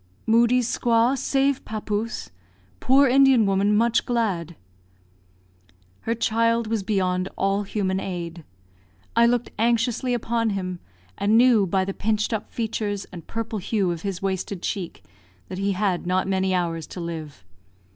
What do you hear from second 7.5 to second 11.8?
human aid. I looked anxiously upon him, and knew,